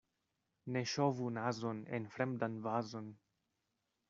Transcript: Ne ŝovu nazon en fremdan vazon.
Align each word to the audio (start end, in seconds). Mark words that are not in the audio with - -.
Ne 0.75 0.81
ŝovu 0.93 1.27
nazon 1.35 1.83
en 1.99 2.09
fremdan 2.17 2.57
vazon. 2.67 3.13